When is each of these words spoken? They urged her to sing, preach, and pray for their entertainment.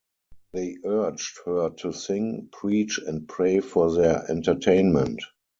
They 0.53 0.77
urged 0.83 1.37
her 1.45 1.69
to 1.81 1.91
sing, 1.93 2.49
preach, 2.51 2.97
and 2.97 3.27
pray 3.29 3.59
for 3.59 3.91
their 3.91 4.25
entertainment. 4.31 5.21